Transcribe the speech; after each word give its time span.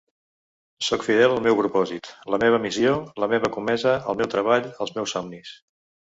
Sóc 0.85 1.03
fidel 1.07 1.33
al 1.33 1.41
meu 1.47 1.57
propòsit, 1.59 2.09
la 2.35 2.39
meva 2.43 2.59
missió, 2.63 2.93
la 3.25 3.29
meva 3.33 3.51
comesa, 3.57 3.93
el 4.13 4.17
meu 4.23 4.31
treball, 4.33 4.71
els 4.87 4.95
meus 4.97 5.15
somnis. 5.17 5.53